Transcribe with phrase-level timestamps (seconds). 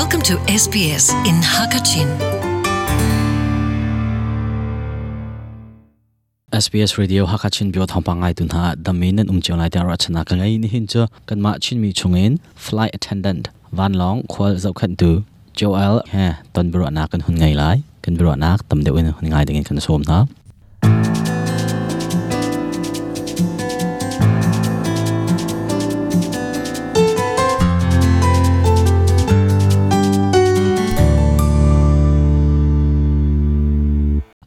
[0.00, 2.08] Welcome to SBS in Hakachin.
[6.64, 11.02] SBS Radio Hakachin bio thampangai tunha daminen umcholai ta ra chana ka ngai ni hincha
[11.28, 15.10] kanma chinmi chungin flight attendant van long khwal zau khan tu
[15.60, 19.12] Joel he ton bro na kan hun ngai lai kan bro na tam de un
[19.18, 20.24] hun ngai dingin kan som na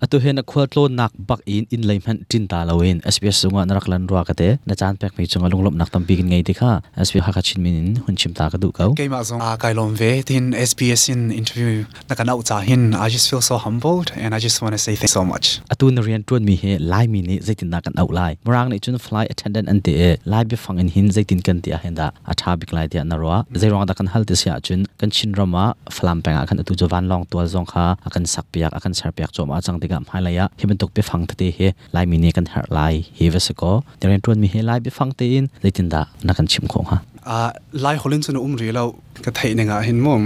[0.05, 3.37] atu hen a khwal tlo nak bak in in leim han tin ta lawin sbs
[3.43, 6.41] sunga narak lan ruwa kate na chan pek mi chunga lunglop nak tam bikin ngai
[6.49, 6.71] dikha
[7.07, 9.71] sbs ha ka chin min hun chim ta ka du kau keima zong a kai
[9.79, 11.71] lom ve tin sbs in interview
[12.09, 14.93] na kana uta hin i just feel so humbled and i just want to say
[14.99, 15.45] thanks so much
[15.75, 18.69] atu na rian tuan mi he lai mi ni zaitin na kan au lai murang
[18.75, 19.95] ni chun flight attendant an te
[20.33, 22.85] lai bi fang in hin zaitin kan ti a hen da a tha bik lai
[22.93, 25.63] ti na ruwa zairong da kan hal ti sia chun kan chin rama
[25.97, 29.34] flam penga kan atu jovan long tual zong kha akan sak piak akan sar piak
[29.40, 32.46] choma chang tika gam halaya hemen tok pe phang te he lai mi ne kan
[32.54, 33.71] har lai he ve se ko
[34.02, 36.87] deren tron mi he lai be phang te in leitin da na kan chim khong
[36.91, 36.98] ha
[37.37, 37.40] a
[37.85, 38.84] lai holin chuna um ri lo
[39.27, 40.24] ka thai ne nga hin mom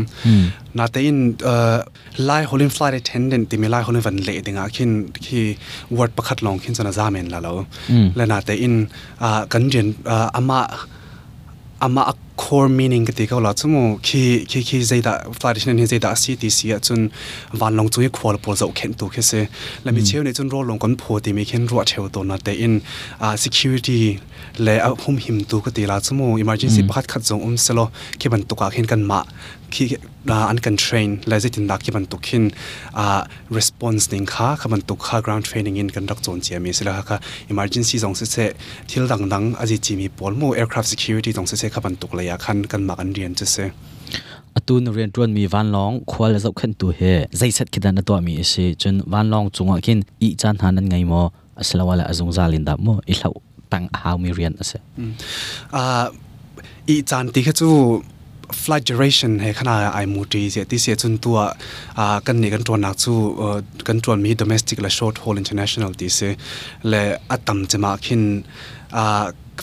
[0.79, 1.19] na te in
[2.29, 4.91] lai holin flight attendant ti mi lai holin van le dinga khin
[5.25, 5.41] khi
[5.97, 7.53] word pakhat long khin chana zamen la lo
[8.21, 8.75] la na te in
[9.55, 9.87] kan jen
[10.41, 10.59] ama
[11.87, 12.03] ama
[12.39, 16.13] core meaning ge ko la chumu ki ki ki zai da flash ni zai da
[16.15, 16.37] si
[16.79, 17.09] chun
[17.61, 19.43] van long chu khol po zo ken tu ke se
[19.83, 22.23] la mi cheu ni chun ro long kon pho ti mi ken ro cheu to
[22.23, 22.81] na te in
[23.19, 24.17] a security
[24.57, 27.73] le a hum him tu ko ti la chumu emergency bhat khat zo um se
[27.75, 27.91] lo
[28.23, 29.19] ke ban tu ka khen kan ma
[29.75, 29.87] ขี้
[30.49, 32.43] อันกันเทรนและจะิตนักที่มันตุกขิน
[32.99, 33.19] อ่า
[33.57, 37.17] response นิ่งค่ะขับมันตุกค่า ground training นิ่กันดักโซนเจียมีสิแล้ค่ะ
[37.51, 38.37] emergency ตรงเสเซ
[38.89, 43.55] ทิลดังดังอาจจะมีปลมู aircraft security ตรงเสเซขับมันตุกระยะขันกันมากันเรียนจะเซ
[44.55, 47.01] อตุนเรียนจวนมีวันลองควาลจะขึ้นตัวเฮ
[47.37, 51.21] ใจเซ็ตคิดันตัวมีสิจนวันลองจงอ่ะกินอีจันหันนั่งไงมอ
[51.67, 53.29] สละว่ะละจงซาลินดับมออีเล่า
[53.71, 54.71] ตั้งหาวมีเรียนเส
[55.75, 55.83] อ่า
[56.89, 57.71] อีจันที่เขาจู่
[58.51, 61.45] flagellation he khana ai muti se ti se chun tua
[61.97, 63.13] a kan ni kan tron nak chu
[63.87, 66.29] kan tron mi domestic la short haul international ti se
[66.83, 67.01] le
[67.35, 68.23] atam chama khin
[69.01, 69.03] a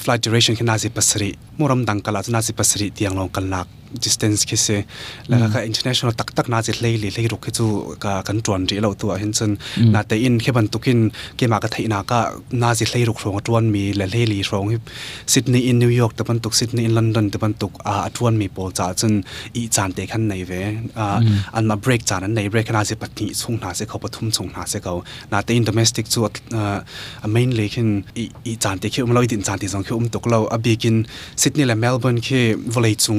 [0.04, 3.66] flagellation khana se pasri moram dangkala chana si pasri tiang long kalnak
[4.02, 4.76] distance ke se
[5.32, 5.52] la mm.
[5.54, 7.64] ka international tak tak na je lei le lei rok chu
[8.02, 9.50] ka kan tuan ri lo tu a hin chen
[9.80, 9.94] mm.
[10.26, 10.98] in khe ban tukin
[11.38, 12.18] ke ma ka thaina ka
[12.62, 14.76] na je lei rok rong tuan mi la lei li rong hi
[15.32, 18.70] sydney new york te ban tuk sydney london te ban tuk a tuan mi pol
[18.78, 19.12] cha chen
[19.60, 20.62] i chan te khan nei ve
[20.94, 21.72] a mm.
[21.84, 24.78] break chan an break na je patni chung na se kho pathum chung na se
[24.86, 24.92] ko
[25.58, 26.20] in domestic chu
[27.34, 27.88] main lekin
[28.50, 30.38] i chan te khe um loi din chan te jong khe um tuk lo
[31.48, 33.14] ซิดนียแหละเมลเบิร์นคือวันเลยจุ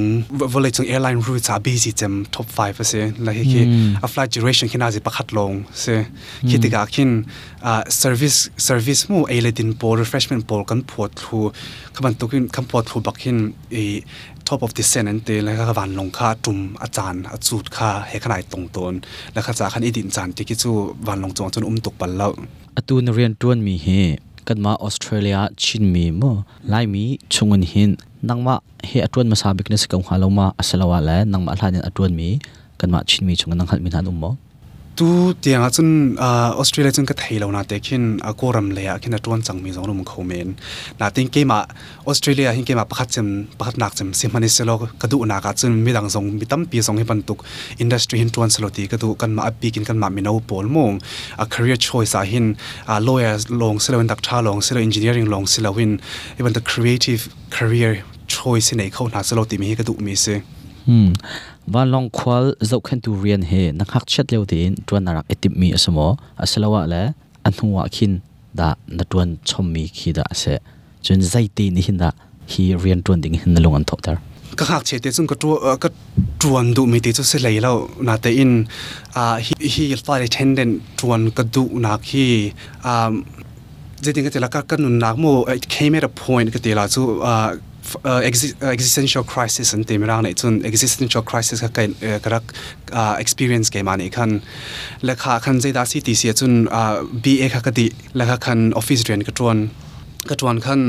[0.52, 3.64] วันเลยจุงแอร์ไลน์รูทอาบีซีจัมท็อป5เสียและคือ
[4.04, 6.00] อัฟลายจูเรชั่นคือน่าจะประคัดลงเสีย
[6.50, 7.10] คิดถึงกิน
[7.66, 8.34] อ่าเซอร์วิส
[8.64, 11.38] เซอร์วิสมู่เอเลดินโปรีเฟรชเมนต์โปรกันปวดทู
[11.96, 13.36] ขบันตุกินคบันปวดทูบักิน
[13.74, 13.82] อี
[14.46, 18.88] ท็อปออฟดิเซนันเตแล้วก็วันลงค่าจุ่มอาจารย์อาจูดค่าเห้ขนาดตรงตัว
[19.34, 20.74] แล้วก็จากขันอีดินจันที่คิดว่า
[21.08, 22.32] วันลงจวงจนอุ้มตกบอลแล้ว
[22.76, 23.88] อตูนเรียนตัวมีเฮ
[24.48, 26.32] kanma Australia chinmi mo
[26.72, 27.04] laimi
[27.34, 27.90] chungun hin
[28.28, 28.54] nangma
[28.88, 32.28] he atun masa business ka nghaloma asalawa la nangma thlanin atun mi
[32.80, 34.30] kanma chinmi chungan nang halmin hanum mo
[34.98, 38.98] tu tiang a chun australia chun ka thailo na te khin a koram le a
[39.02, 40.48] khin a ton chang mi zong rum khomen
[40.98, 41.58] na ting ke ma
[42.10, 43.28] australia hin ke ma pakhat chem
[43.60, 46.46] pakhat nak chem sim mani selo ka du na ka chun mi dang zong mi
[46.50, 47.44] tam pi zong hi pan tuk
[47.84, 50.32] industry hin ton selo ti ka du kan ma api kin kan ma mi no
[50.50, 50.98] pol mong
[51.44, 52.46] a career choice a hin
[52.94, 55.94] a lawyers long selo in doctor long selo engineering long selo win
[56.40, 57.92] even the creative career
[58.38, 60.34] choice in a khona selo ti mi ka du mi se
[61.74, 65.26] van long khwal zo khen tu rian he na khak chat leo tin tuan narak
[65.34, 66.08] etip mi asamo
[66.44, 67.02] asalawa le
[67.46, 68.14] anhuwa khin
[68.58, 70.54] da na tuan chom mi khi da se
[71.04, 72.08] chun zai te ni hin da
[72.52, 74.16] hi rian tuan ding hin long an tho tar
[74.58, 75.48] ka khak che te chung ka tu
[75.82, 75.88] ka
[76.40, 77.72] tuan du mi te chu se lai lo
[78.06, 78.52] na te in
[79.22, 82.24] a hi hi flight attendant tuan ka du na khi
[82.92, 83.14] um
[84.04, 85.24] จริงๆก็จะละก็นุนนักโม
[85.58, 87.04] it came at a point ก็ตีละสู้
[88.04, 88.46] uh, exi
[88.76, 91.86] existential crisis an tem rang nei chun existential crisis ka kai
[92.24, 92.44] karak
[93.00, 94.34] uh, experience ke mani khan
[95.10, 96.96] lekha khan je da si ti si chun uh,
[97.26, 97.86] ba kha ka ti
[98.22, 99.64] lekha khan office rent ka tron
[100.30, 100.84] ka tron khan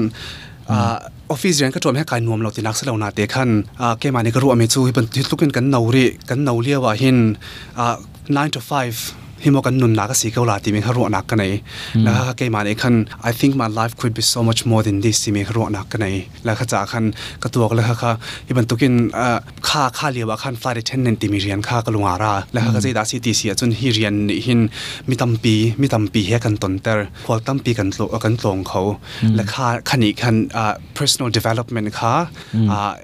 [0.75, 0.97] uh,
[1.37, 3.57] office rent ka tron he kai nuam lo ti nak sa lo na te khan
[3.83, 6.81] uh, ke mani ka ru ami chu hi pan ti tukin kan nauri kan naulia
[6.87, 7.19] wa hin
[7.77, 7.97] uh,
[8.29, 11.21] 9 to 5 him kan nun la ka si ka la ti me ro na
[11.21, 11.61] ka nei
[11.95, 14.81] la ka ke man e khan i think my life could be so much more
[14.87, 16.15] than this ti me ro na ka nei
[16.47, 17.05] la kha cha khan
[17.43, 18.11] ka tu ok la kha kha
[18.51, 18.95] iban tukin
[19.69, 22.59] kha kha le wa khan flight attendant ti mi rian kha ka lunga ra la
[22.65, 24.61] kha ka da si ti si chun hi rian ni hin
[25.09, 28.05] mi tam pi mi tam pi he kan ton ter khol tam pi kan tlo
[28.25, 28.81] kan tlong kho
[29.37, 30.35] la kha khani khan
[30.97, 32.13] personal development kha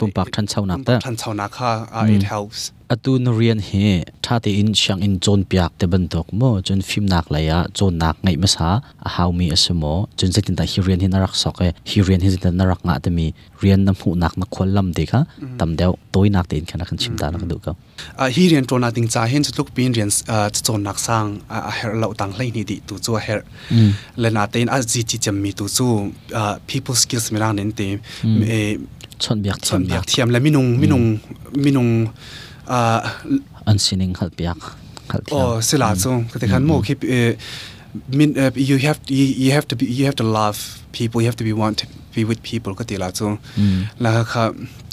[0.02, 1.70] pum pak than chau na ta ั h a n chau na kha
[2.16, 6.62] it helps atun rian he thate in chang in chon piak te ban tok mo
[6.62, 10.30] chon phim nak la ya chon nak ngai ma sa a how mi asmo chon
[10.36, 13.10] zetin ta hi rian hin rak sok e hi rian hi zetin rak nga te
[13.18, 13.26] mi
[13.62, 15.20] rian nam hu nak na khol lam de kha
[15.60, 17.72] tam deu toy nak te in khana khan chim ta nak du ka
[18.24, 20.12] a hi rian to na ting cha hen chutluk pin rian
[20.66, 21.30] chon nak sang
[21.70, 23.42] a her lo tang hlei ni di tu chu her
[24.22, 25.88] le na te in a ji chi cham mi tu chu
[26.70, 27.88] people skills mi rang nen te
[29.24, 31.06] chon biak chon biak thiam la minung minung
[31.66, 31.92] minung
[32.68, 33.10] Uh,
[33.70, 34.58] an sining khalpiak
[35.06, 36.66] khalthia oh sila chung mm-hmm.
[36.66, 36.82] mo mm-hmm.
[36.82, 37.38] keep eh,
[38.18, 41.44] eh, you have you have to be you have to love people you have to
[41.44, 41.86] be wanted
[42.18, 43.34] be with people ก็ตีละจง
[44.02, 44.46] แล้วค็ะ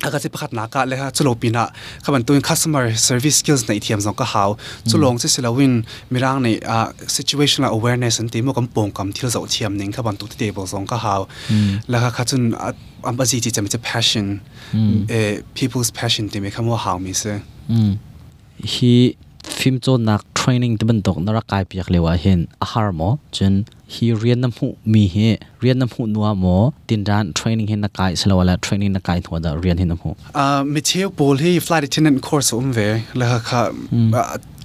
[0.05, 1.65] อากาศประคัดนักเลยค่ะจุลปีนะ
[2.05, 4.49] ขบันตัว customer service skills ในทีมสองก็หาว
[4.91, 5.73] จุลงที่สิลาวิน
[6.13, 6.87] มีร่างในอ่า
[7.17, 11.21] situational awareness นตีมกำปงกำที่เราเทียมนึ่งขบันตัวที่เดบสองก็หาว
[11.91, 12.43] แล้วค็ขจุน
[13.07, 14.27] อันบัจจิจะมีจะ passion
[15.09, 17.25] เอ่อ people's passion ที่มีคำว่าหาวมสเส
[18.75, 18.93] ฮี
[19.59, 23.53] ฟิมโจนัก training ที่บันตกนรกายเปียกเลยว่าเห็นอาหารหมอจน
[23.97, 25.17] ฮีเรียนน้ำหูมีเฮ
[25.61, 26.57] เรียนน้ำหูนัวหมอ
[26.89, 32.79] ตินร้านเทรนนิ่งเห็นนักไก่สลาวละเทรนนิ่งนักไก่ทัวร์ดเรียนเห็นน้ำหูอ่ามิเชลปูลเี่ flight attendant c o u อุ้มเว
[33.19, 33.63] แล้วค่ะ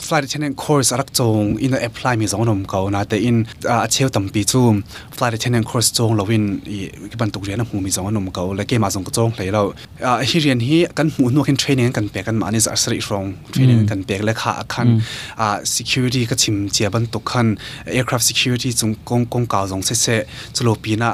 [0.03, 3.87] flight attendant course arak chong in apply mi zong nom ko na te in a
[3.87, 6.77] cheu tam pi chu flight attendant course chong lowin i
[7.11, 9.31] ki ban tuk rian mu mi zong nom ko le ke ma zong ko chong
[9.37, 12.49] hlei lo a hi rian hi kan mu no kin training kan pe kan ma
[12.51, 13.87] ni sari rong training mm.
[13.89, 15.01] kan pe le kha khan mm.
[15.37, 17.57] a security ka chim che ban tuk khan
[17.97, 20.15] aircraft security chung kong kong ka zong se se
[20.55, 21.09] chulo pi na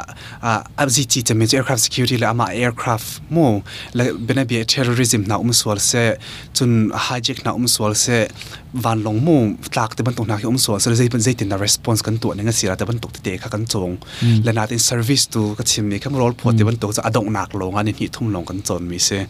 [0.50, 0.52] a
[0.82, 3.64] abji chi che me aircraft security la ama aircraft mo
[3.98, 6.04] le bena bi terrorism na um swal se
[6.56, 6.72] chun
[7.06, 8.28] hijack na um swal se
[8.86, 9.42] วันลงมู่
[9.78, 13.92] ตากแต่บันตกนักที่อมสวนสุดท้ายเป็นใจตินนะ response กันตัวในื่อนสิราแต่บันตกเตะขากันจง
[14.44, 19.22] และนาทีน service ตัวก็ชิมนี่คำร้องพอแต่บันตกจะอดงหนักลงอันนี้ทุ่มลงกันจนมีเสีย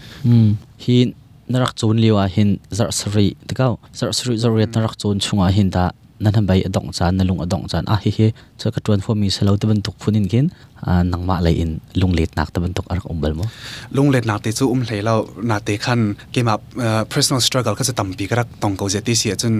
[0.83, 1.07] หิน
[1.51, 5.85] นรักจูนเลียวหินจัดสรีต่เก้าจัดสรีจัดเรียนนรักจูนชงหินตา
[6.21, 8.27] นั่นทำไปอดองจานนั่นลุงอดองจานอ่ะเฮ้เฮ้
[8.61, 10.45] จะกระตุ้นฟอมีสเลาวตะบันตกฟพูนินกิน
[10.85, 11.69] อ่านังมาเลยอิน
[12.01, 13.49] ลุงเลดนักตะบันตกอะไรก็อุ้มบอลมั้ง
[13.97, 15.13] ลุงเลดนักติจูอุ้มเลยเรา
[15.49, 15.99] นาเตขัน
[16.31, 19.53] เกมอับเอ่อ personal struggle ก็จะต่ำปีกรักต้องเกาเจตีเสียจน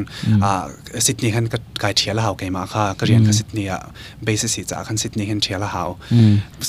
[0.44, 0.64] อ่า
[1.06, 3.82] สิทธิ์นี้ขันก็กลายเทียละเฮาเกมาค่ะก็เรียนกับสิทธิ์นี้อ่ะ
[4.24, 5.84] เบสิสิจ้าขันสิทธิ์นี้ขันเทียละเฮา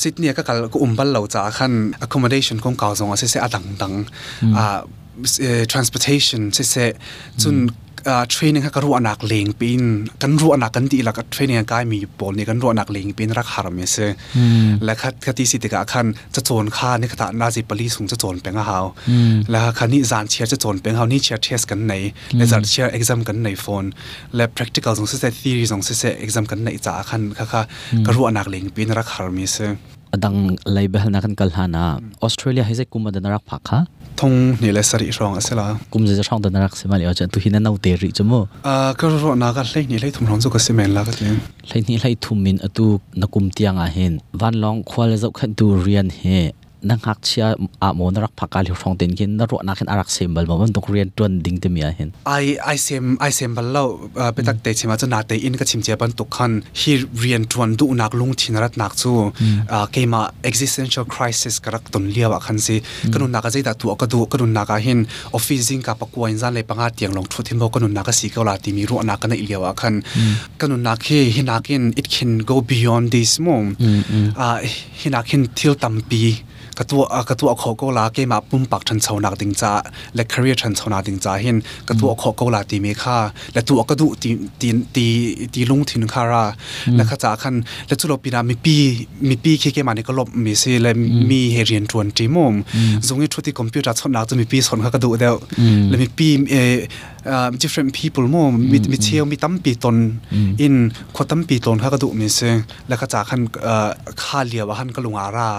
[0.03, 1.73] สิทธิ์นี้ก็กล็อุ้มบอลเราจ้าขัน
[2.05, 3.95] accommodation ของเก่าสองอ่ะเสียเสียอ่ะดังดัง
[4.59, 4.79] อ่า
[5.73, 6.89] transportation เสียเสีย
[7.45, 7.57] จน
[8.31, 9.83] เทรนนิ่งก็รู้อนคตเลงปิน
[10.21, 13.97] กันรู้อนาคกันดีลวก็เทรนนิ่งกายมีปนนี่กันรู้อนคตเลงปินรักหารมีเส
[14.85, 18.79] และคัดคดีสิทธิกาคันจะโจนค่านี่ขณะนาจิปลีสูงจะโจนเป็นเฮา
[19.51, 21.95] และคันนี้จานเชียร์จะโจนเป็นเฮานี่เชียร์เทสกันใน
[22.37, 23.85] และจานเชียร์เอ็กซัมกันในโฟน
[24.37, 27.63] และ practical สงสัย theory สงสัย e เอ็กันในจ้าคันค่ะ
[28.07, 29.59] ก็รู้อนคตเลงปินรักหารมีเส
[30.15, 31.85] adang label na kan kalhana
[32.27, 33.79] australia heze kuma da narak phakha
[34.21, 37.39] thong ni le sari rong asela kum je rong da narak se mali acha tu
[37.45, 38.41] hina nau te ri chamo
[38.73, 41.03] a ka ro na ka hlei ni le thum rong zo ka se men la
[41.09, 41.37] ka tin
[41.71, 42.87] hlei ni hlei thum min atu
[43.25, 44.13] nakum tianga hen
[44.45, 46.39] van long khwal zo khan tu rian he
[46.85, 49.73] nang hak chia a ah, mon rak phakal hi thong tin kin na ro na
[49.79, 53.17] khin arak symbol ma tuk rian tun ding te mi a hin ai ai sem
[53.27, 53.83] ai sem bal lo
[54.23, 54.63] ah, petak mm.
[54.65, 57.89] te chima cha na in ka chim che ban tuk khan hi rian tun du
[58.01, 59.57] nak lung thin rat nak chu mm.
[59.77, 62.77] ah, ke ma existential crisis karak ton lia wa khan si
[63.13, 63.35] kanun mm.
[63.35, 65.03] na ka zai da tu ka du kanun na ka hin
[65.39, 68.03] office jing ka pakwa in zan le panga tiang long thu thin bo kanun na
[68.09, 69.95] ka si ka la ti mi ro na ka na ilia wa khan
[70.61, 73.67] kanun na khi hinakin it can go beyond this mom
[74.45, 74.47] a
[75.01, 76.25] hinakin thil tampi
[76.79, 79.73] กตัวกตัวขอก็ลาเกมาปุ่มปักชันชาวนาติงจ้า
[80.15, 81.57] และคร r e อ r ชันชาวนาติงจ้าเห็น
[81.89, 83.19] กตัวขอก็ลาตีเมค่า
[83.53, 85.07] และตัวกระดูตีตีตี
[85.55, 86.45] ตีลุงทินคารา
[86.97, 87.55] และขจาคัน
[87.89, 88.75] และจุลปีนามีปี
[89.29, 90.93] มีปีเคเกมานี่ก็ลบมีซีและ
[91.31, 92.55] มีเฮเรียนทวนจีมุม
[93.07, 95.35] ตรงนี้ชุดที่คอมพิวเตอร์ชนนาจะมีปีสนกระดูเดียว
[95.89, 96.55] และมีปีเอ
[97.33, 99.97] uh, different people มัวมีมีเทียวมีตั้มปีตน
[100.67, 100.75] in
[101.15, 102.41] ขดตั้มปีตนข้ากรดูมีเส
[102.89, 103.41] แล้วก็จากขัน
[104.23, 105.51] ข้าเลียวขันกลุงอารา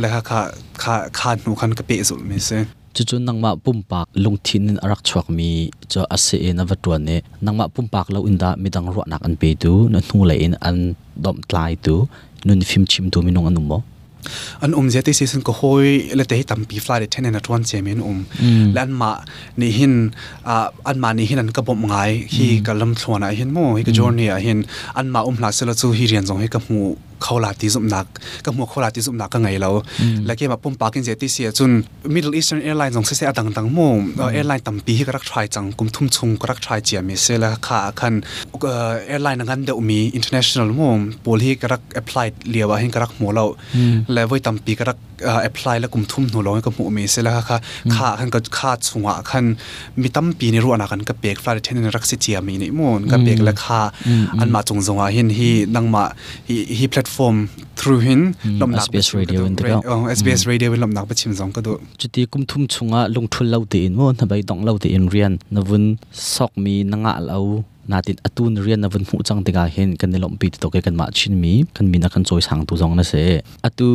[0.00, 2.50] แล้วก็ข้าข้าหนูขันกรเปสุดมีเส
[2.96, 5.48] จุจุนังมาปุ่มปากลงทินิรักชวกมี
[5.92, 10.76] จะอาศัยนวัตตันเนี่ยนังมาปุ่มปากเราอินดามีดังรัวนักอันเปดูนั่นหูเลยอัน
[11.24, 11.94] ดอมตลายดู
[12.46, 13.78] นุ่นฟิมชิมดูมีนงอันนุ่มบ่
[14.60, 17.62] an um zia te season ko hoi le te tam pi fly ten and atwan
[17.70, 18.74] che min um mm.
[18.76, 19.10] lan ma
[19.60, 19.94] ni hin
[20.90, 22.64] an ma ni hin an ka bom ngai hi mm.
[22.66, 23.98] ka lam thona hin mo hi ka mm.
[24.00, 24.60] journey a hin
[25.00, 26.80] an ma um la selo chu hi rian jong hi ka mu
[27.26, 28.06] ขาลาติสุมนัก
[28.44, 29.70] ก็หัวเขาลาติสุมนักก็ไงเรา
[30.26, 31.70] แลยวก็บปุ่มปากินเจติเสียจน
[32.14, 38.14] Middle Eastern Airlines ของเซเีอต่างต่างมุ่งเอร์ไลน์ตั้มปีให้กรักทรายจังกุมทุ่มชุงกรักทรายเจียมีเซและค่าคัน
[38.62, 43.44] เอร์ไลน์นั้นเดี๋ยวมี international มุ่งปูที่กรัก apply เลียวให้กรักหมูเรา
[44.12, 44.98] และวไว้ตั้มปีกรัก
[45.48, 47.58] apply และกกุมทุ่มหนูร้องกับหมูมีเซแล้ค่ะ
[47.94, 49.44] ค่าคันก็ค่าุงอ่ะคัน
[50.02, 53.76] มีตั้มปีในรู้วนักกันกับเบรกฟลาเทนรักเสียมีนี่มุ่งกับเบรกและค่
[54.40, 56.04] อันมาจงจงอ่เห็นที่นั่งมา
[56.78, 57.46] ทีแพลต platform
[57.78, 60.50] through hin hmm, lom nak SBS radio in the oh SBS hmm.
[60.50, 63.86] radio in lom nak bachim zong ka do chuti kum thum chunga lungthul lo te
[63.86, 65.84] in mo na bai dong lo te in rian na vun
[66.34, 67.38] sok mi nanga lo
[67.90, 70.82] natin atun rian na vun mu chang tega hen kan ne lom pi to ke
[70.86, 73.22] kan ma chin mi kan mi na kan choi sang tu jong na se
[73.68, 73.86] atu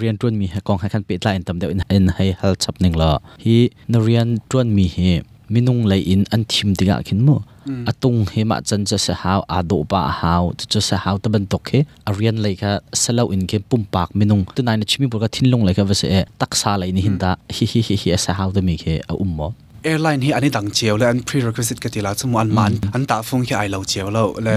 [0.00, 1.66] rian tron mi ha kong ha kan pe tla in tam de
[1.98, 3.10] in hai hal chap ning la
[3.44, 3.58] hi
[3.92, 5.12] na rian tron mi he
[5.52, 7.36] minung lay in an thim tiga khin mo
[7.68, 7.84] hmm.
[7.90, 11.64] atung hema chan cha sa haw ado pa haw cha sa haw ta ban tok
[11.72, 11.80] he
[12.10, 15.28] arian lay kha salo in ke pum pak minung tu nai na chimi bur ka
[15.34, 16.08] thin long lay kha vase
[16.40, 17.44] tak sa lay ni hinda hmm.
[17.56, 19.48] hi hi hi hi sa haw da mi ke a um mo
[19.82, 24.54] แอร์ไลน์ที่อันนี้ดังเชียวและอัน prerequisite กติลาสมุอันมันอันตาฟงที่ไอเราเชียวแล้วและ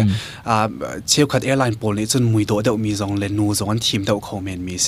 [1.09, 4.87] เชียวขัดแอร์ไลน์โปรนี่จนมุยโตเดียวมีสองเลนูสองอันทีมเดียวคอมเมนต์มีเซ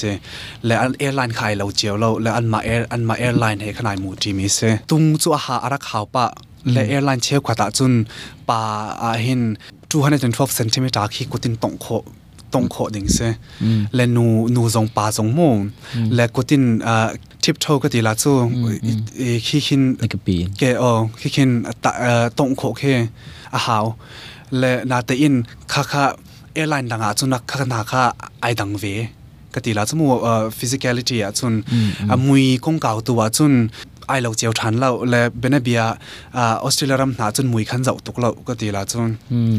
[0.66, 4.58] และอันแอร์ไลน์ขายเราเชียวแล้วและอันมาแอร์อันมาแอร์ไลน์ให้ขนาดมูจีมีเซ
[4.90, 6.28] ตุงจู่หาอะไรข่าวปะ
[6.74, 7.92] และแอร์ไลน์เชียวขัดตาจน
[8.50, 8.62] ปา
[9.02, 9.42] อาเห็น
[9.92, 11.88] 212เซนติเมตรขี้กุตินตงโค
[12.54, 13.20] ตรงโคดิงเซ
[13.96, 14.26] และนู
[14.56, 15.50] นูจงปาจงมู
[16.16, 17.08] และกตินอ่า
[17.44, 18.32] ทิปโทก็ตีลาซู
[19.48, 20.84] ขี้ขินเกอ
[21.20, 21.50] ขี้ขิน
[22.38, 22.82] ตรงโคเค
[23.56, 23.86] อาหาว
[24.60, 25.36] และนาเตอิน
[25.72, 26.04] ค่าค่า
[26.54, 28.02] เอไลน์ดังอาจุนักค่านาค่า
[28.42, 28.86] ไอดังเว
[29.54, 30.08] กติลาซูมั
[30.58, 31.54] ฟิสิกอลิตี้อาะจน
[32.28, 33.54] มุยกงเก่าตัวจุน
[34.08, 35.82] ไอเราเจียวทันเราและเบเนเบีย
[36.38, 39.10] ออสเตรเลียรำหาจนมุยขันเจ้าตุกเราก็ตีละจน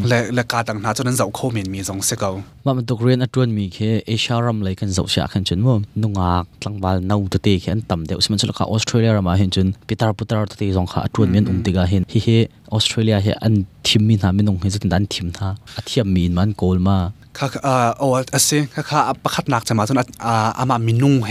[0.09, 2.31] และและการต่างหาจนนั้นเจ้าโคเมนมีสองเสกเอา
[2.64, 12.28] ว่ามันตุกเรียนอัตวนมีแค่เอเชียรำเลยกันเจ้าเสียขันจนว่านุ่งอากตั้งบาลน่าตุตีแค่อันต่ำเดียวสมันสุดขาออสเตรเลียรำมาเห็นจนปิตาปุตาตัวตีสองขาอัตวนมีนอุ่มติกาเห็นฮิเฮ
[12.73, 13.55] ออสเตรเลียเฮอัน
[13.87, 16.97] ทิมมีหนาไม่นุ่งเห็นจนดันทิมท่าอัตยามีนมันโกลมา
[17.38, 21.28] ข้าเอ่อโอ้อาศัยข้าข้าประคัดหนักจะมาจนอ่าอามามินุ่งเ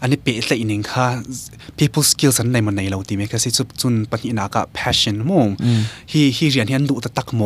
[0.00, 1.06] อันนี้เป็นอะไรีกหนึ่งค่ะ
[1.78, 5.46] people skills ในมันในเราตีไหมค่ะสิจุดจุนปัญญากบ passion มั่ง
[6.12, 7.42] ฮีฮีเรียนเห็นดูตะตักโม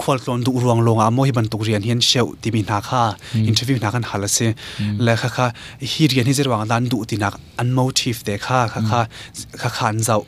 [0.00, 3.02] ควรลองดูรวงลงอ่ะโมฮีบันตุเรียนเหียนเชลตีมีนาค่ะ
[3.50, 4.38] interview นากันฮัลเซ
[5.04, 5.46] และข้าข้า
[5.92, 9.00] ฮีเรียนที่จะวางด้านดูตีนักอัน m o t i v e เด็กข้าข้าข้า
[9.60, 10.20] ข้าขันเจ้า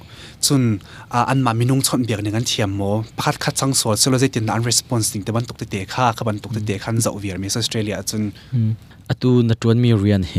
[0.47, 0.63] จุน
[1.29, 2.81] อันมามินุงชนเบียกหนึ่งอันเทียมโม
[3.21, 8.23] พัดคัดสังสวดเซลล์เซตินอันรีสปอนส์ติงแต่บันตกตเตะค่าขบันตกตเตะขันจะอเวียร์มิสออสเตรเลียจุน
[9.11, 10.35] อตูนัดวนมีเรียนเฮ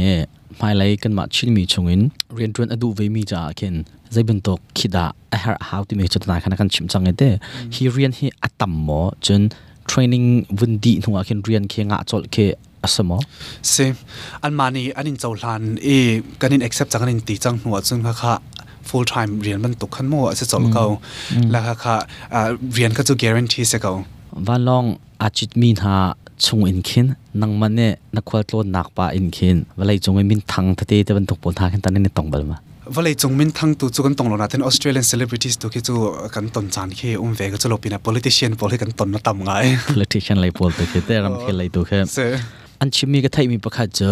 [0.57, 2.01] ไม่ไลกันมาชินมีชงอิน
[2.35, 3.75] เรียนจวนอดูเวมีจ่าเข็น
[4.13, 7.23] ใจเป็นตกคิดาเอฮาร์ฮาวที่มีจุดนาขณะกันชิมจังเอเด
[7.75, 8.89] ฮีเรียนเฮอัตัมโม
[9.25, 9.41] จน
[9.87, 10.23] เทรนนิ่ง
[10.59, 12.35] วันดีหัวเข็นเรียนเคงะจดเค
[12.83, 13.17] อสมอ
[13.73, 13.85] สิ
[14.43, 15.87] อันมานี่อันนินเจ้าลานเอ
[16.41, 18.33] กันินเอ็กเซปจังกันินตีจังหัวจุนค่ะ
[18.89, 20.85] full time เรียนมันตกขั้นโม่จะจบเขา
[21.51, 21.95] แล้วค่ะ
[22.73, 23.93] เรียนก็จะ guarantee เก่า
[24.47, 24.85] ว่าลอง
[25.21, 25.97] อาจิตมีหา
[26.45, 27.05] ชงอินคิน
[27.41, 32.57] นังมันเนี่ยนักววดตัวหนักป่าอินคินเวลาจงมินทังทัดเจะรรนตกปนทากันตอนนี้ตองบลมา
[32.95, 35.93] ว่าเลยจงมินทังตัวจุกันตรงลงนะทั้นออสเตรเลียนเซเลบริตี้ตัวที่จู
[36.35, 39.51] กันตนจานเคอุ้มเวก็จะลบไปนะ politician พอลให้กันตนมาต่ำไง
[39.91, 41.99] politician เลยพอลตัวที่แต่รำเคลเลยตัวแค่
[42.81, 44.09] อันชิมีก็ไทยมีประคัเจอ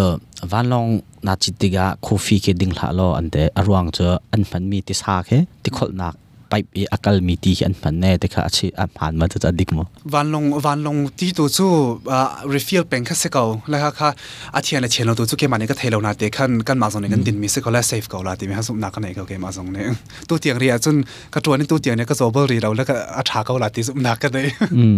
[0.51, 0.85] วันลอง
[1.27, 5.29] นาจิติกาคูฟีเคดิงหลาลออันเดอรวงเจออันพันมีติสาเค
[5.63, 6.13] ติขลนัก
[6.49, 9.79] ไปเออกลมีตีอันพันแน่แต่ค่ะชีอันผ่านมาจะดิกม
[10.13, 11.71] วันลงวันลงที่ตัวจู่
[12.11, 12.17] อ่า
[12.53, 14.09] รีฟิลเป็นค่ะสกาวแล้วค่ะ
[14.55, 19.87] อาเทียนละเชนเราตัวจู่เกมันนี่ก็เทเรานาเตกันกันมาส่งในกันดินมีสกาวและเซฟกาลาติมีฮะสุนักกันไนเขาเกมาส่งเนี่ย
[20.29, 20.95] ตัวเตียงเรียจน
[21.33, 24.95] กระตัวนี่ตัวเตียงเนี่ยก็โซเบอร์รีเราแล้วก็อาชาเกาลาติสุนักกันเลยอืม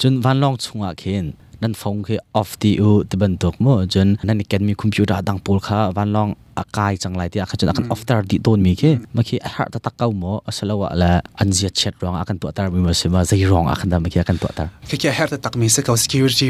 [0.00, 1.26] จนวันลองชงอาเคน
[1.62, 11.10] นั่นฟงคืออ f f ทีอูตบันตกมั่วจนนั่นแกมีคอมพิวเตอร์ดังปูลค่ะวันลองอากายจังไรที่อาคันจนอาคันออฟตาร์ดิโดนมีแค่อเมื่อกี้อาหารตะตัเก้าหมอสละวะละ
[11.40, 16.46] อันเสียเช็ดรองอาการตัวตาร์มีมาเสียมาใจรองอาการดำเมื่อกี้อาการตัวตาร์คือแค่อาหารตะตักมีสักเอา security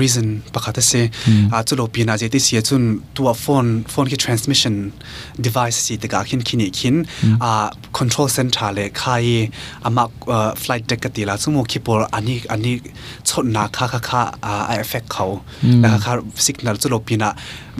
[0.00, 1.04] reason ปกติเสีย
[1.52, 2.82] อาจุลบีนาเจติเสียจน
[3.16, 4.74] ตัวโฟนโฟนคือ transmission
[5.44, 6.96] device สิตะกาขินคินิขิน
[7.44, 7.66] อ่า
[7.98, 9.10] control center เลยใคร
[9.84, 10.30] อามาเ
[10.62, 12.74] flight deck กติละซึ่งโมคิปอลอันนี้อันนี้
[13.28, 15.26] ชนนาค่ะค่ะค่าอไอเอฟเฟกเขา
[15.84, 16.12] นะคะค่า
[16.46, 17.30] สัญญาณจะลบปีนะ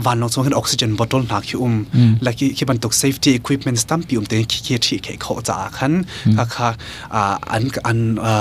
[0.06, 1.74] วันลงสมองขึ้นออกซิเจนบอทเทลหนักคิอุม
[2.22, 5.92] และคิคิบันตุกเซฟตี้อุปกรณ์สตัมปีอุมเต็งขีคิที่เขาเขาจะขัน
[6.36, 6.68] ค่ะค่ะ
[7.14, 7.16] อ
[7.52, 7.98] อันอัน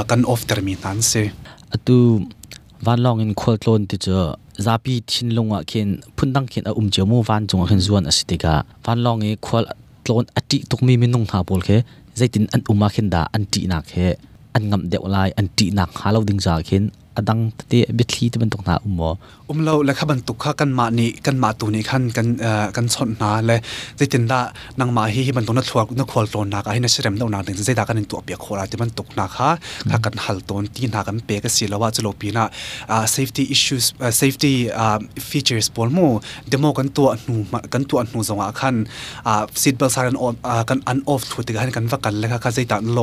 [0.10, 1.12] กันออฟเทอร์มินันเซ
[1.74, 1.98] อตู
[2.86, 4.16] วันลงอินควอลโลอนที่จะ
[4.66, 8.56] ซาปีทินลงอ่ะเข็นพุ่นตั้งเข็นอุมเจียวมูวันจงเข็นส่วนอสิติกา
[8.86, 9.62] วันลองอินควอล
[10.06, 11.70] โลนอติตุกมีมินงหาบอลเค
[12.18, 13.94] ใจตินอันอุมาเข็นดาอันตีนักเค
[14.56, 16.84] อันงำเดียวลายอันตีนักหาเราดึงจากเข็น
[17.20, 17.40] อดัง
[17.72, 19.02] ที่บิดที่ตันตกนาอุโม
[19.50, 23.60] อุโมเราและขบันตุกกันมาหนีกันมาตัวนี้ขันกันเอ่อกันสนนาเลย
[24.00, 24.40] จะจินดา
[24.80, 29.50] นางมาฮีบันตุนัทัวร์นักควอลตนักให้นักเสด็จเดานาถึงจะได้กันตัวเปียกโคราที่มันตกนาค่ะ
[29.90, 32.46] ถ้ากันหัลโตนที่นากันเปียกสิแล้วว่าจะลบปีน่ะ
[32.92, 34.98] อ่า safety issues อ่า safety อ่า
[35.30, 36.08] features บอลมู
[36.50, 37.36] เดโมกันตัวหนู
[37.74, 38.76] กันตัวหนูสงอาคัน
[39.28, 43.00] อ่าสีดเบลซารันออฟอ่ากันอันออฟถูกติดกันกันว่ากันเลยค่ะค่ะจะตัดโล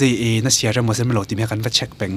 [0.04, 2.12] ะเอ่อนักเสียเรื่องมันจะไม่โลดที่มีกันว่าเช็คเป็ง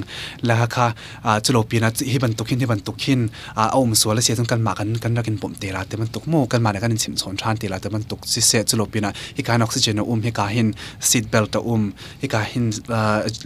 [0.45, 3.19] แล้วค่ะาจุโลปีนะจีให้บรรทุกขึ้นให้บรรทุกขึ้น
[3.55, 10.67] เอาอมสววและเสียต้องกันหมากันกันรักกันผมเตลาแต่มันตกโมกันมาในกันสิมสอนทานเตลาแต่มันตกสิเสจุโลปีนะฮิการออกซิเจนอุ้มฮิการหิน
[11.09, 11.81] ซีดเบลต์อุ้ม
[12.23, 12.65] ฮิการหิน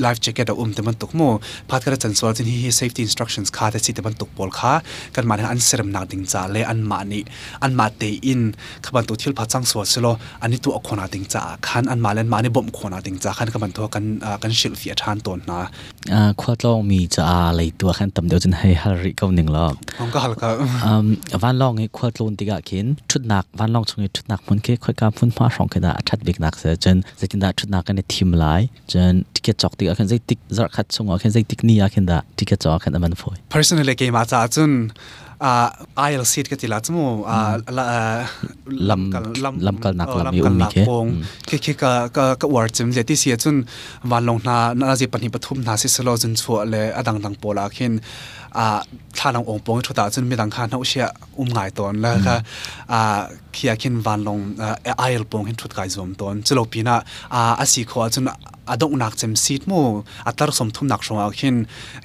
[0.02, 1.22] ไลฟ์แจ็คเก็ตอุ้มแต่มันตกโม
[1.70, 4.74] พาร์ทกระจันสวนที่ฮิเซฟตี้อินสตรักชั่นส์ค่าแต่สิแต่มันตกบอลค่า
[5.16, 7.24] กันมาในอันเสริมหนักดิ่งจ่าเลยอันมานี่
[7.64, 8.42] อันมาเตอิน
[8.86, 10.08] ขบันตุวที่พัดจังสวนสิโล
[10.42, 14.04] อันนี้ตัวอคนาดิ่งจ่าขันอันมาเล่นมาในบ่มคนาดิ่งจ่าขันขบันตัวกัน
[14.44, 15.62] กันเฉลี่ยชานตัวนะ
[16.14, 20.48] อ่าข้อเจองมีจ่าเลยตัวขั้นต่ำเดียวจนให้ฮาริก็หนึ่งรอบผมก็ฮริก็
[21.34, 28.62] รับวันลองให้ควดลุนติกะขินชุดหนักวันลองชงให้ชุดหนักมุนเคคอยการพุ่นพาสองกนาดชัดบิกหนักเสียจนจะกินได้ชุดหนักกันในทีมหลาย
[28.94, 34.72] จนติกะจอกติกาขกันจะติกจอกขัดชงอ่ะกันจะติกนี่อ่ะกันได้ติกะจอกกันมันฟอย personally เกมอาจจะจน
[36.10, 37.06] ILC ကတိလာချမှု
[37.78, 38.18] လမ်
[38.90, 40.66] လမ်ကလနကလမ်ယူမီ
[41.50, 43.58] ခေခေခေကကကဝါချမ်လေတိစီချွန်
[44.12, 48.66] ဝန်လုံနာနာစီပနိပထုမနာစီစလောဇွန်ချွအလေအဒန်ဒန်ပိုလာခင်า
[49.18, 51.06] ท่านององปงทุตาจนมีดังคานเอาเชีย
[51.38, 52.36] อุ้มง่ายตอนแล้วก็
[53.54, 54.40] เขียกินวันลง
[54.98, 56.96] ไอเอลปงเห็นทุไกายมตอนจะลปีน่ะ
[57.34, 58.26] อาอาศีขอจน
[58.70, 59.80] อดงนักจำซีดมู
[60.28, 61.56] อัตรสมทุนนักชงเอาข้น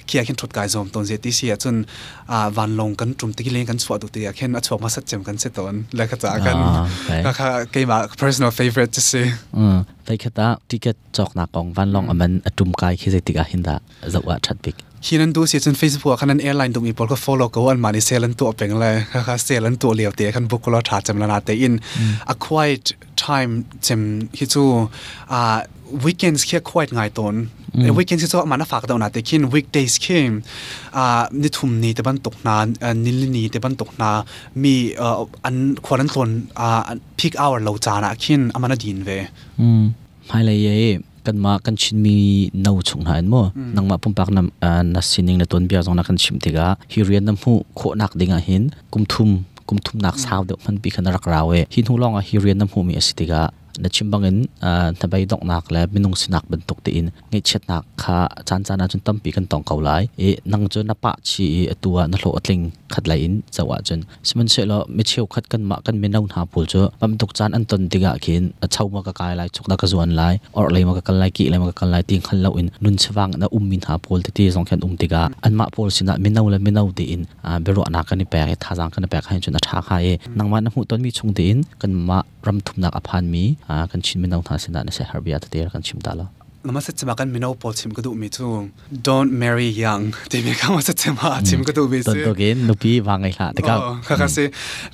[0.07, 1.75] เขียขินทุไกายมตอนเจตีเสียจน
[2.57, 6.55] วันลงกันจุ่มตีเลยงกันสวดตุตียข้นอัชวมาสัจจมกันเสตอนแล้วก็จากัน
[7.25, 9.21] ก็ค่ะเกี่ยวกับ personal favorite จะสิ
[9.57, 9.75] อืม
[10.05, 13.75] ไปคิดตาที่จกจอกนักของวันลงอมันจุ่มกายคิดเสติกาหินดา
[14.13, 21.73] จะว่าชัดบิ๊กฮีนันดูเสียจนเฟซบุ๊กขันนั้นแอร์ไลน์ตูมอีบอลก็ฟอลโล่ก็วันมาในเซลันตัวเป็นเลยนะคะเซลันตัวเหลียวเตะขันบุกกลรอถาจำนาเตอิน
[22.33, 22.85] a quiet
[23.23, 23.51] time
[23.87, 24.63] จำฮิจู
[25.33, 25.41] อ่า
[26.05, 27.35] weekends แค่ quiet ง่ายตน
[27.97, 30.31] weekends ที่ชอบมาหน้าฝากดาหน้าแต่คิน weekdays คิม
[30.97, 32.55] อ่านิทุ่มนี้แต่บันตกนา
[33.05, 34.11] นิลนี้แต่บันตกนา
[34.63, 36.79] มีเอ่ออันควรันตนอ่า
[37.19, 39.09] peak hour เราจานะึินอามันดินเว
[39.61, 39.81] อืม
[40.25, 40.85] ไม่เลยยัย
[41.25, 42.15] kan ma kan chin mi
[42.53, 44.47] no chung ha en mo nang ma pum pak nam
[44.93, 47.51] na sining na ton bia jong na kan chim ti ga hi rian nam hu
[47.79, 49.29] kho nak dinga hin kum thum
[49.67, 52.35] kum thum nak saw de man bi kan rak rawe hin hu long a hi
[52.43, 53.41] rian nam hu mi asitiga
[53.79, 54.45] na chimbangin
[54.99, 58.63] thabei dok nak le minung sinak ban tok te in nge chet nak kha chan
[58.63, 62.01] chan a chun tampi kan tong kau lai e nang chu na pa chi atua
[62.11, 65.63] na hlo atling khat lai in chawa chun siman se lo mi cheu khat kan
[65.69, 68.85] ma kan minau na pul chu pam tok chan an ton tiga khin a chau
[68.93, 71.29] ma ka kai lai chuk na ka zuan lai or lai ma ka kan lai
[71.35, 73.81] ki lai ma ka kan lai ting khan lo in nun chwang na um min
[73.87, 76.87] ha pul te ti zong khan um tiga an ma pul sina minau la minau
[76.97, 79.57] te in a bero na kan ni pa ka tha jang kan pa kha chun
[79.59, 82.17] a tha kha e nang ma na hu ton mi chung te in kan ma
[82.45, 84.91] ram thum nak aphan mi a ah, kan chin min dang tha sina ah na
[84.97, 86.25] se harbia ah ta ter kan chim dala
[86.67, 88.47] nama se chima kan minau po chim kudu mi chu
[89.07, 91.45] don't marry young te mi ka se chima hmm.
[91.49, 94.35] chim kudu mi se to ge nupi wangai hla te ka oh, ka ka hmm.
[94.35, 94.43] se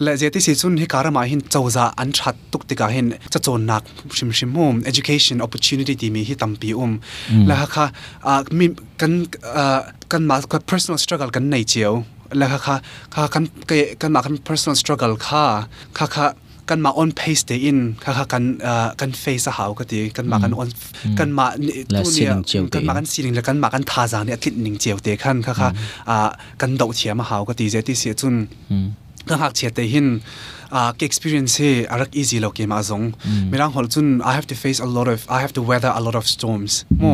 [0.06, 3.08] la je ti si chun hi karama hin chawza an that tuk ti ka hin
[3.34, 3.84] cha chon nak
[4.20, 6.94] shim shim hum education opportunity ti mi hi tampi um
[7.32, 7.46] hmm.
[7.50, 7.86] la kha
[8.24, 8.66] a mi
[9.02, 9.14] kan
[10.12, 10.40] kan ma
[10.74, 11.96] personal struggle kan nei chiao
[12.40, 12.76] la kha
[13.16, 13.46] kha kan
[14.02, 15.44] kan ma kan personal struggle kha
[16.00, 16.28] kha kha
[16.70, 20.70] กันมาออนเพสเตอินค่ะค่ะกันเอ่อกันเฟซหาวก็ดีกันมากันออน
[21.20, 21.46] กันมา
[21.96, 22.32] ตัวเนี่ย
[22.74, 25.70] กันมากันซีนแล้วกันมากันทาจางเนี่ยทิศหนึ่งเจียวเตคันค่ะค่ะ
[26.10, 26.30] อ่า
[26.62, 28.36] กันดอกเฉียมหาวก็ดีเจที่เสียจุน
[29.28, 30.08] กันหักเฉียดเตหิน
[30.76, 33.04] อ่าก็กซ์เพรียนซ์ที่อารักอีซีโลกีมาซง
[33.50, 36.72] ไม่รางหัวจุน I have to face a lot of I have to weather a lot of storms
[37.02, 37.12] มู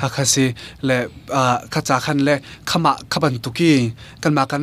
[0.00, 0.44] ค่ะค่ะสิ
[0.86, 0.98] และ
[1.34, 2.34] อ่าข้าจ้าคันและ
[2.70, 3.76] ขมะขบันตุกี้
[4.22, 4.62] กันมากัน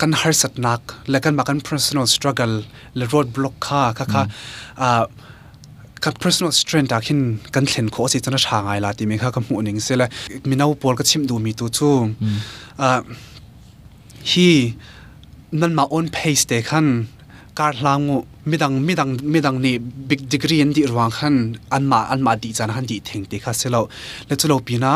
[0.00, 2.54] กันฮาร์สตนักและกันมากัน personal struggle
[2.96, 4.22] และร o a d block ค่ะค่ะค่ะ
[6.04, 7.20] กับ personal strength อ่ะคิน
[7.54, 10.08] กันเข็นขอสิจนะชางไงลาติเมค่ะกับหูนิงเสียเลย
[10.48, 11.94] มีนาวปอลก็ชิมดูมีตัวชู่
[14.30, 14.48] ฮี
[15.60, 16.86] นั่นมา on pace เด็กขัน
[17.58, 18.16] การลางู
[18.48, 19.74] ไม่ดังไม่ดังไม่ดังนี่
[20.08, 21.34] big ก e g r e e นีระวังขัน
[21.72, 23.84] อันมาอันมาดีจานขันดีเท่งเด็กขันเสร็จแล้ว
[24.26, 24.92] แล้ะจะเราปีน่ะ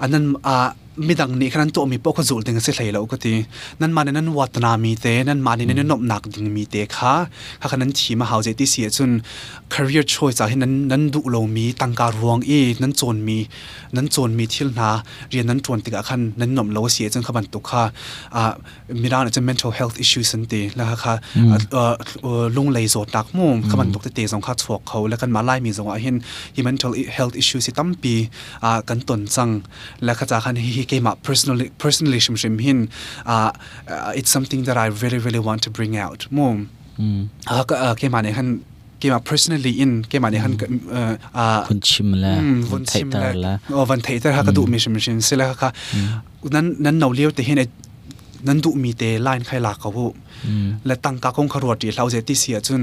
[0.00, 0.68] อันนั้นอ่า
[1.06, 3.32] มิดังนี้ขนาดตัวมีปกจูดตึงเสียเลยแล้วก็ที
[3.80, 7.14] นั่นมาในนั้นวัฒนามีเตนั่นมาในนั้นนบหนักดึงมีเตค่ะ
[7.60, 9.10] ข้าขนาดที่มาหาเจตี่เสียจน
[9.74, 13.38] career choice จากนั้นนั้นดุลงมีตังการรวงอีนั้นโจนมี
[13.96, 14.90] นั้นโจนมีที่นา
[15.30, 17.82] เรียนนั้นจนติกอบคันนั้นนบเราเสียจนขบันตุค่ะ
[18.36, 18.42] อ่า
[19.00, 21.14] มีด้านอาจจะ mental health issues สันติแล้วค่ะ
[22.56, 26.16] ลุงเลยโสดหนักมุ่งขบันตุกเตะสองข้าถวกเขาแล้วกันมาไล่มีสองอาเห็น
[26.66, 28.14] mental health issues ตั้มปี
[28.64, 29.48] อ่ากันตนจัง
[30.04, 32.78] แล้วก็จากันี came up personal personally shim shim hin
[34.20, 36.58] it's something that I really really want to bring out mom
[38.02, 38.46] came on han
[39.02, 40.78] came up personally in came on han kun
[41.92, 42.32] chim la
[42.72, 45.70] kun chim la oh van theater ha ka du mi shim shim sila ka
[46.56, 47.64] nan nan no liu te hin
[48.50, 50.08] nan du mi te line khai la ka bu
[50.86, 52.82] และตั้งกาคงขรวดที่เราจะติเสียจน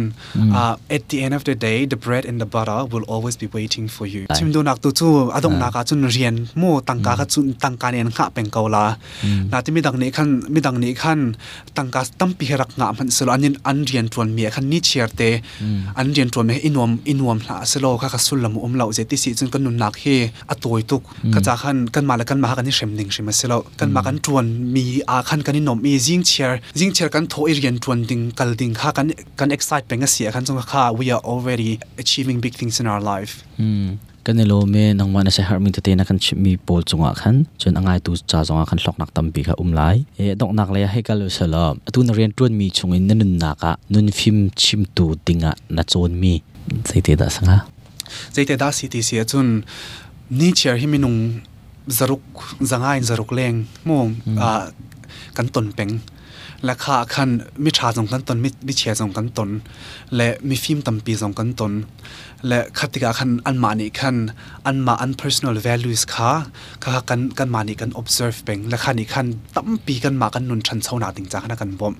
[0.95, 3.85] at the end of the day the bread and the butter will always be waiting
[3.95, 8.85] for you ชิมดูนักตัวจู่อดงนักจุนเรียนมู่ตั้งกาจุนตั้งการเรียนข้าเป็นเกาลา
[9.51, 11.19] นาที่มีดังนี้ขั้นมีดังนี้ขั้น
[11.77, 15.21] ตั้งกาตั้มเฮรักงามันสโลอันยินอันเรียนจวนเมียขั้นนี้เชียร์เต
[15.97, 20.03] อันเรียนจวนเมียอินวมอินวมละสโลข้าสุนละมุ่มเราจะติเสียจนกันนุนนักเฮ
[20.49, 21.01] อตัวตุก
[21.33, 24.43] กจาขั้นกันมาและกันมากันนี่เชมหนึ่งใช่ไหมสโลกันมากันจวน
[24.75, 29.07] มีอาขั้นกันนี่นมมีจิงเชียร์จิงเชียร์กันโถอีเรียนทวนดิงกัลดิ้งค่ะกัน
[29.39, 33.33] กันเอ็กซ์ไซต์เป็นเสียกันสงค่ะ we are already achieving big things in our life
[34.25, 46.33] กันนเลยเมนังมันจะหามิตนเตนักันชิมีโปลสงอ่ะคันจนอ่างไอตูจ้าจงอ่ะคันสกนักตั้มปีค่ะอุ้มไล่เอ็ดอกนักเลยให้กันเลยสลับตูนเรียนทวนมีชงอินนุนนักอ่ะนุนฟิมชิมตูดิ้งอ่ะนัดจนมี
[46.85, 47.57] ใจเด็สงอ่ะ
[48.33, 49.47] ใจเด็ดสิตีเสียจน
[50.39, 51.15] นี่เชียร์ให้มินุ่ง
[51.97, 52.21] จรุก
[52.69, 53.53] จังไงจรุกเลง
[53.87, 54.07] มั่ง
[55.37, 55.89] กันตนเป่ง
[56.69, 57.29] ละคาคัน
[57.63, 59.49] มิชาสงกันตนมิมิเชียสงกันตน
[60.15, 61.73] และมิฟิมตัมปีสงกันตน
[62.47, 64.15] และคติกาคันอันมานิคัน
[64.65, 66.31] อันมาอัน personal values ค่ะ
[66.83, 69.25] ค่ะกันกันมานิกัน observe เป็นละคานี่คัน
[69.55, 71.93] ตัมปีกันมากันนุนชันเซาหนาติงจังนะกันบ่ม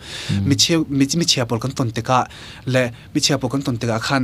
[0.49, 2.19] มิเชียมิมิเชียปลกันตนติกะ
[2.71, 4.23] และมิเชียปลกันตนติกะคัน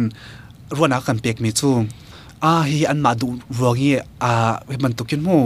[0.76, 1.70] รัวนักกันเปียกมีจู
[2.44, 3.28] อ่าฮีอันมาดู
[3.60, 4.32] รัวงี้อ่า
[4.84, 5.38] ม็นตุกินมู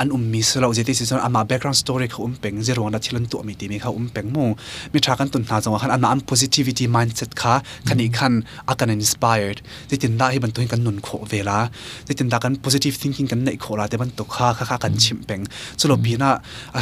[0.00, 4.44] อันอุ้มมิสเราเจตีิสันอามาแบ็กกราวน์สตอรี่เขาอุ้มเป่งเจรวงนัดที่ลันตัวมีตีมีเขาอุ้มเป่งมู
[4.92, 7.54] มีทากันตุนหาจังหวะขันอันนั้น positivity mindset ค่ะ
[7.88, 8.32] ขันอีกขัน
[8.68, 11.58] อากันอินสปายด์ที่ตินได้ให้บรรทุนกันนุนโคเวลา
[12.06, 15.40] ที่ตินได้กัน positive thinking กันในโคลาแต่บรรทุกค่ะค่ะกันชิมเป่ง
[15.80, 16.30] สรุปพีน่า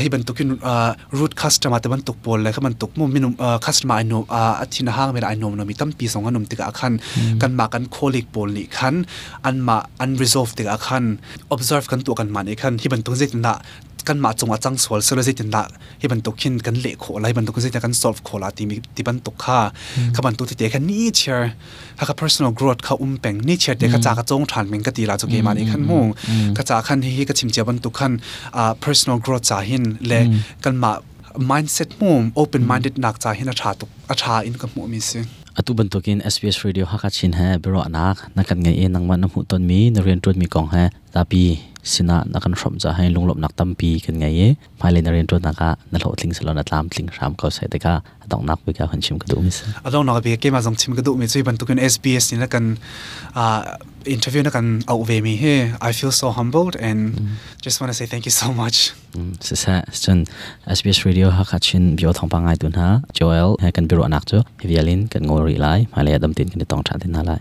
[0.00, 3.85] ให้บรรทุกยุนเอ่อ root c u s t o m e แต่บรรทุกบอลเลยค่ะบรรทุกมูมีนุ่มเอ่อ c u s t o
[3.88, 6.92] m e ไอโนมอ่าที่น่าห่างเวลาไอโนมเนาะมีตั้มปีสองกันนุ่มติดกับขัน
[7.42, 8.94] กันมากันโคลิกบอลนี่ขัน
[9.44, 9.79] อันมา
[12.61, 13.53] u กันตุงเจตินา
[14.09, 15.62] กันมาจงอาจังสวลเซลเจตินา
[15.99, 19.59] ให้บรรทุกขินกันเละโขอะไรบรรทุกเจตินกัน solve โขลาตีมีตีบรรทุกข้า
[20.16, 21.51] ขบันตุกเตะแคันี้เชียร์
[21.99, 26.07] ถ้าเขา personal growth เขาอุ้มแปงนี่เชียร์เตะกจากระจงฐานเป็งกตีลาจุเกมาในขั้นมุ่ง
[26.57, 28.12] กระจากขั้นที่ก็ชิมเจียบรรทุกขั้น
[28.85, 30.21] personal growth จ่าหินและ
[30.64, 30.92] กันมา
[31.51, 35.21] mindset มุ่ง open minded นักจ่าหินอาชาตุอาชาอินกับมุ่งมีสิ
[35.59, 40.77] อตุบันตกิน SBS Radio ฮักชินฮบรอนักนักการเงเองนังมันน้ำหูตนมีนเรียนตรวจมีกองฮ
[41.14, 41.45] ตาปี
[41.87, 45.27] sina na kan from cha hain lunglop nak tampi kan ngai mai le na ren
[45.31, 47.92] to naka na lo tling salon atlam tling ram ka sai te ka
[48.27, 50.75] adong nak bi ka kan chim ka du mis adong nak bi ke ma zong
[50.83, 53.61] chim ka du mi chui ban tu kan sbs ni na kan a ah,
[54.16, 55.55] interview na kan au ve mi he
[55.88, 57.33] i feel so humbled and mm.
[57.66, 60.27] just want to say thank you so much sa mm, sa chan
[60.79, 64.05] sbs radio ha kha chin bio thong pa ngai tun ha joel ha kan biro
[64.16, 67.22] nak cho hivialin kan ngori lai mai le adam tin kan tong tha tin na
[67.33, 67.38] lai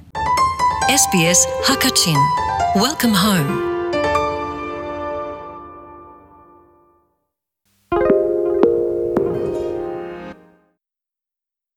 [1.01, 2.19] sbs hakachin
[2.83, 3.73] welcome home